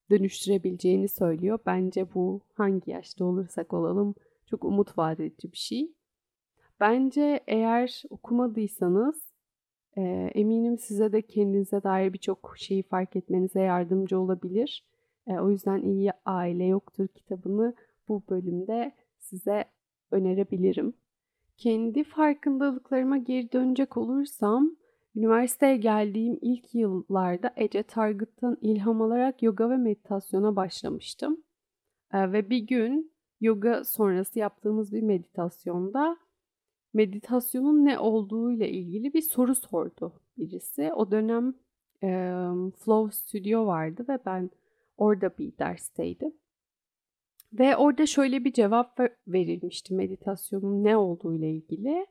dönüştürebileceğini 0.10 1.10
söylüyor. 1.10 1.60
Bence 1.66 2.14
bu 2.14 2.42
hangi 2.54 2.92
yaşta 2.92 3.26
olursak 3.26 3.74
olalım 3.74 4.16
çok 4.50 4.64
umut 4.64 4.98
vaat 4.98 5.20
bir 5.20 5.58
şey. 5.58 5.92
Bence 6.80 7.40
eğer 7.48 8.04
okumadıysanız 8.10 9.28
e, 9.98 10.02
eminim 10.36 10.78
size 10.78 11.12
de 11.12 11.22
kendinize 11.22 11.84
dair 11.84 12.14
birçok 12.14 12.56
şeyi 12.58 12.84
fark 12.84 13.16
etmenize 13.16 13.62
yardımcı 13.62 14.20
olabilir. 14.20 14.86
E, 15.28 15.40
o 15.40 15.50
yüzden 15.50 15.82
iyi 15.82 16.12
Aile 16.26 16.66
Yoktur 16.66 17.08
kitabını 17.08 17.76
bu 18.08 18.24
bölümde 18.30 18.96
size 19.18 19.66
önerebilirim. 20.12 20.94
Kendi 21.58 22.04
farkındalıklarıma 22.04 23.18
geri 23.18 23.52
dönecek 23.52 23.98
olursam, 23.98 24.76
üniversiteye 25.16 25.78
geldiğim 25.78 26.40
ilk 26.42 26.76
yıllarda 26.76 27.54
Ece 27.56 27.84
Targıt'tan 27.84 28.58
ilham 28.62 29.02
alarak 29.02 29.44
yoga 29.44 29.70
ve 29.70 29.78
meditasyona 29.78 30.56
başlamıştım. 30.56 31.44
Ee, 32.14 32.32
ve 32.32 32.50
bir 32.50 32.60
gün 32.68 33.12
yoga 33.42 33.84
sonrası 33.84 34.40
yaptığımız 34.40 34.94
bir 34.94 35.02
meditasyonda 35.02 36.18
meditasyonun 36.94 37.86
ne 37.86 38.00
olduğu 38.00 38.52
ile 38.52 38.70
ilgili 38.70 39.14
bir 39.14 39.22
soru 39.22 39.56
sordu 39.56 40.14
birisi. 40.38 40.94
O 40.94 41.12
dönem 41.12 41.54
e, 42.04 42.08
Flow 42.78 43.12
Studio 43.12 43.66
vardı 43.66 44.06
ve 44.10 44.20
ben 44.26 44.50
orada 44.98 45.38
bir 45.38 45.58
dersteydim. 45.58 46.34
Ve 47.54 47.78
orada 47.78 48.06
şöyle 48.06 48.44
bir 48.44 48.54
cevap 48.54 49.00
verilmişti 49.28 49.94
meditasyonun 49.94 50.84
ne 50.84 50.98
olduğu 50.98 51.36
ile 51.36 51.52
ilgili. 51.52 52.08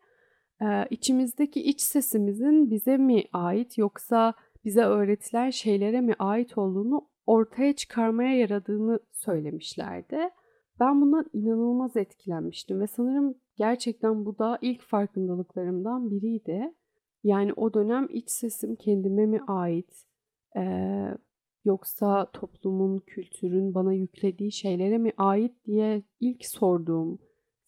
Ee, 0.62 0.86
içimizdeki 0.90 1.62
iç 1.62 1.80
sesimizin 1.80 2.70
bize 2.70 2.96
mi 2.96 3.24
ait 3.32 3.78
yoksa 3.78 4.34
bize 4.64 4.84
öğretilen 4.84 5.50
şeylere 5.50 6.00
mi 6.00 6.14
ait 6.18 6.58
olduğunu 6.58 7.08
ortaya 7.26 7.72
çıkarmaya 7.72 8.36
yaradığını 8.36 9.00
söylemişlerdi. 9.12 10.30
Ben 10.80 11.00
bundan 11.00 11.26
inanılmaz 11.32 11.96
etkilenmiştim 11.96 12.80
ve 12.80 12.86
sanırım 12.86 13.34
gerçekten 13.56 14.24
bu 14.24 14.38
da 14.38 14.58
ilk 14.60 14.82
farkındalıklarımdan 14.82 16.10
biriydi. 16.10 16.74
Yani 17.24 17.52
o 17.52 17.74
dönem 17.74 18.06
iç 18.10 18.30
sesim 18.30 18.76
kendime 18.76 19.26
mi 19.26 19.40
ait? 19.46 20.06
Ee, 20.56 21.08
yoksa 21.64 22.30
toplumun, 22.32 22.98
kültürün 22.98 23.74
bana 23.74 23.92
yüklediği 23.92 24.52
şeylere 24.52 24.98
mi 24.98 25.12
ait 25.16 25.64
diye 25.64 26.02
ilk 26.20 26.46
sorduğum 26.46 27.18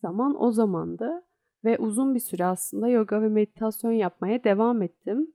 zaman 0.03 0.43
o 0.43 0.53
zamandı. 0.53 1.25
Ve 1.65 1.79
uzun 1.79 2.15
bir 2.15 2.21
süre 2.21 2.45
aslında 2.45 2.89
yoga 2.89 3.23
ve 3.23 3.29
meditasyon 3.29 3.93
yapmaya 3.93 4.45
devam 4.45 4.83
ettim. 4.83 5.33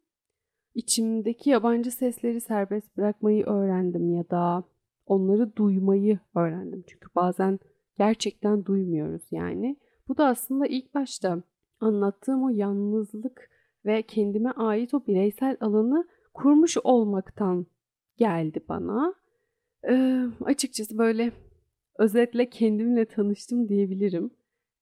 İçimdeki 0.75 1.49
yabancı 1.49 1.91
sesleri 1.91 2.41
serbest 2.41 2.97
bırakmayı 2.97 3.45
öğrendim 3.45 4.09
ya 4.09 4.29
da 4.29 4.63
onları 5.05 5.55
duymayı 5.55 6.19
öğrendim. 6.35 6.83
Çünkü 6.87 7.07
bazen 7.15 7.59
gerçekten 7.97 8.65
duymuyoruz 8.65 9.23
yani. 9.31 9.77
Bu 10.07 10.17
da 10.17 10.27
aslında 10.27 10.67
ilk 10.67 10.93
başta 10.93 11.43
anlattığım 11.79 12.43
o 12.43 12.49
yalnızlık 12.49 13.49
ve 13.85 14.01
kendime 14.01 14.51
ait 14.51 14.93
o 14.93 15.05
bireysel 15.07 15.57
alanı 15.59 16.07
kurmuş 16.33 16.77
olmaktan 16.83 17.65
geldi 18.17 18.59
bana. 18.69 19.13
Ee, 19.89 20.23
açıkçası 20.45 20.97
böyle 20.97 21.31
özetle 21.99 22.49
kendimle 22.49 23.05
tanıştım 23.05 23.69
diyebilirim. 23.69 24.31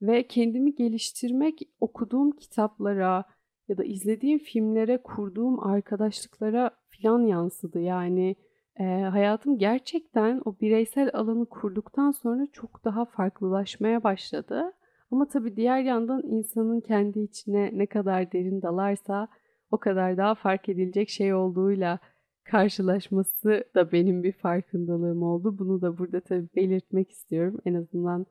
Ve 0.02 0.28
kendimi 0.28 0.76
geliştirmek 0.76 1.60
okuduğum 1.80 2.32
kitaplara 2.32 3.26
ya 3.68 3.78
da 3.78 3.84
izlediğim 3.84 4.40
filmlere, 4.40 5.02
kurduğum 5.04 5.60
arkadaşlıklara 5.60 6.72
filan 6.90 7.20
yansıdı. 7.20 7.80
Yani 7.80 8.36
e, 8.80 8.84
hayatım 8.84 9.58
gerçekten 9.58 10.42
o 10.46 10.56
bireysel 10.62 11.10
alanı 11.14 11.46
kurduktan 11.46 12.12
sonra 12.12 12.48
çok 12.54 12.86
daha 12.86 13.06
farklılaşmaya 13.06 14.04
başladı. 14.04 14.74
Ama 15.12 15.28
tabii 15.28 15.56
diğer 15.56 15.80
yandan 15.80 16.24
insanın 16.24 16.82
kendi 16.82 17.20
içine 17.20 17.70
ne 17.74 17.86
kadar 17.86 18.32
derin 18.32 18.62
dalarsa 18.62 19.28
o 19.72 19.78
kadar 19.78 20.18
daha 20.18 20.36
fark 20.36 20.70
edilecek 20.70 21.10
şey 21.10 21.34
olduğuyla 21.34 22.00
karşılaşması 22.44 23.64
da 23.76 23.92
benim 23.92 24.24
bir 24.24 24.32
farkındalığım 24.32 25.24
oldu. 25.24 25.60
Bunu 25.60 25.82
da 25.82 25.98
burada 25.98 26.22
tabii 26.22 26.48
belirtmek 26.56 27.12
istiyorum. 27.12 27.60
En 27.66 27.74
azından 27.74 28.26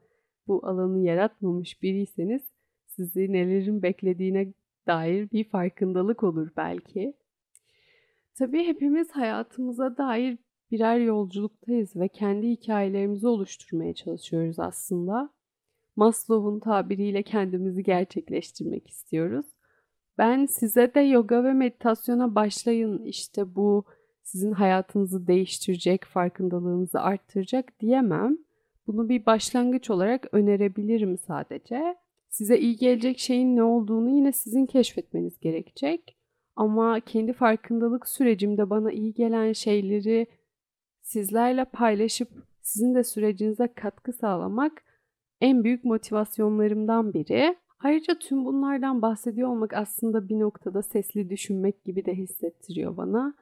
bu 0.46 0.66
alanı 0.66 1.00
yaratmamış 1.00 1.82
biriyseniz 1.82 2.42
sizi 2.86 3.32
nelerin 3.32 3.82
beklediğine 3.82 4.52
dair 4.86 5.30
bir 5.30 5.44
farkındalık 5.44 6.22
olur 6.22 6.48
belki. 6.56 7.14
Tabii 8.38 8.66
hepimiz 8.66 9.10
hayatımıza 9.10 9.96
dair 9.96 10.38
birer 10.70 10.98
yolculuktayız 10.98 11.96
ve 11.96 12.08
kendi 12.08 12.48
hikayelerimizi 12.48 13.26
oluşturmaya 13.26 13.94
çalışıyoruz 13.94 14.58
aslında. 14.58 15.30
Maslow'un 15.96 16.60
tabiriyle 16.60 17.22
kendimizi 17.22 17.82
gerçekleştirmek 17.82 18.88
istiyoruz. 18.88 19.46
Ben 20.18 20.46
size 20.46 20.94
de 20.94 21.00
yoga 21.00 21.44
ve 21.44 21.52
meditasyona 21.52 22.34
başlayın 22.34 23.04
işte 23.04 23.54
bu 23.54 23.84
sizin 24.22 24.52
hayatınızı 24.52 25.26
değiştirecek, 25.26 26.04
farkındalığınızı 26.04 27.00
arttıracak 27.00 27.80
diyemem. 27.80 28.38
Bunu 28.86 29.08
bir 29.08 29.26
başlangıç 29.26 29.90
olarak 29.90 30.26
önerebilirim 30.32 31.18
sadece. 31.18 31.96
Size 32.28 32.58
iyi 32.58 32.76
gelecek 32.76 33.18
şeyin 33.18 33.56
ne 33.56 33.62
olduğunu 33.62 34.10
yine 34.10 34.32
sizin 34.32 34.66
keşfetmeniz 34.66 35.40
gerekecek. 35.40 36.19
Ama 36.56 37.00
kendi 37.00 37.32
farkındalık 37.32 38.08
sürecimde 38.08 38.70
bana 38.70 38.92
iyi 38.92 39.14
gelen 39.14 39.52
şeyleri 39.52 40.26
sizlerle 41.00 41.64
paylaşıp 41.64 42.28
sizin 42.62 42.94
de 42.94 43.04
sürecinize 43.04 43.68
katkı 43.74 44.12
sağlamak 44.12 44.84
en 45.40 45.64
büyük 45.64 45.84
motivasyonlarımdan 45.84 47.14
biri. 47.14 47.56
Ayrıca 47.84 48.18
tüm 48.18 48.44
bunlardan 48.44 49.02
bahsediyor 49.02 49.48
olmak 49.48 49.74
aslında 49.74 50.28
bir 50.28 50.38
noktada 50.38 50.82
sesli 50.82 51.30
düşünmek 51.30 51.84
gibi 51.84 52.04
de 52.04 52.14
hissettiriyor 52.14 52.96
bana 52.96 53.34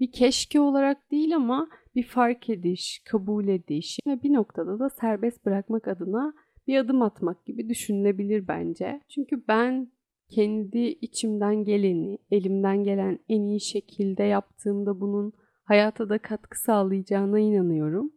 bir 0.00 0.12
keşke 0.12 0.60
olarak 0.60 1.10
değil 1.10 1.36
ama 1.36 1.68
bir 1.94 2.02
fark 2.02 2.50
ediş, 2.50 3.02
kabul 3.04 3.48
ediş 3.48 3.98
ve 4.06 4.22
bir 4.22 4.32
noktada 4.32 4.78
da 4.78 4.90
serbest 4.90 5.46
bırakmak 5.46 5.88
adına 5.88 6.34
bir 6.66 6.78
adım 6.78 7.02
atmak 7.02 7.46
gibi 7.46 7.68
düşünülebilir 7.68 8.48
bence. 8.48 9.00
Çünkü 9.08 9.48
ben 9.48 9.92
kendi 10.28 10.78
içimden 10.78 11.64
geleni, 11.64 12.18
elimden 12.30 12.84
gelen 12.84 13.18
en 13.28 13.42
iyi 13.42 13.60
şekilde 13.60 14.22
yaptığımda 14.22 15.00
bunun 15.00 15.32
hayata 15.64 16.08
da 16.08 16.18
katkı 16.18 16.60
sağlayacağına 16.60 17.38
inanıyorum. 17.38 18.12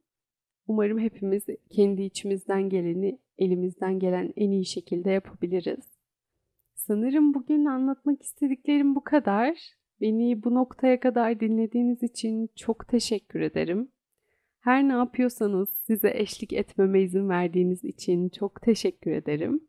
Umarım 0.67 0.99
hepimiz 0.99 1.43
kendi 1.69 2.01
içimizden 2.01 2.69
geleni, 2.69 3.19
elimizden 3.37 3.99
gelen 3.99 4.33
en 4.35 4.51
iyi 4.51 4.65
şekilde 4.65 5.11
yapabiliriz. 5.11 5.97
Sanırım 6.75 7.33
bugün 7.33 7.65
anlatmak 7.65 8.21
istediklerim 8.21 8.95
bu 8.95 9.03
kadar. 9.03 9.77
Beni 10.01 10.43
bu 10.43 10.53
noktaya 10.53 10.99
kadar 10.99 11.39
dinlediğiniz 11.39 12.03
için 12.03 12.49
çok 12.55 12.87
teşekkür 12.87 13.39
ederim. 13.39 13.91
Her 14.59 14.87
ne 14.87 14.93
yapıyorsanız 14.93 15.69
size 15.69 16.11
eşlik 16.15 16.53
etmeme 16.53 17.01
izin 17.01 17.29
verdiğiniz 17.29 17.83
için 17.83 18.29
çok 18.29 18.61
teşekkür 18.61 19.11
ederim. 19.11 19.67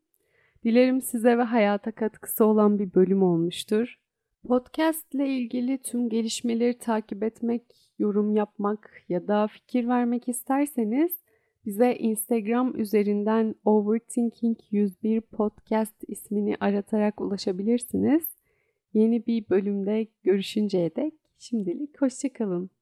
Dilerim 0.64 1.00
size 1.00 1.38
ve 1.38 1.42
hayata 1.42 1.92
katkısı 1.92 2.44
olan 2.44 2.78
bir 2.78 2.94
bölüm 2.94 3.22
olmuştur. 3.22 3.98
Podcast 4.48 5.14
ile 5.14 5.28
ilgili 5.28 5.78
tüm 5.78 6.08
gelişmeleri 6.08 6.78
takip 6.78 7.22
etmek, 7.22 7.62
yorum 7.98 8.32
yapmak 8.32 9.04
ya 9.08 9.28
da 9.28 9.46
fikir 9.46 9.88
vermek 9.88 10.28
isterseniz 10.28 11.12
bize 11.66 11.94
Instagram 11.94 12.80
üzerinden 12.80 13.54
Overthinking 13.64 14.58
101 14.70 15.20
Podcast 15.20 16.04
ismini 16.08 16.56
aratarak 16.60 17.20
ulaşabilirsiniz. 17.20 18.24
Yeni 18.94 19.26
bir 19.26 19.48
bölümde 19.50 20.06
görüşünceye 20.22 20.96
dek 20.96 21.14
şimdilik 21.38 22.02
hoşçakalın. 22.02 22.77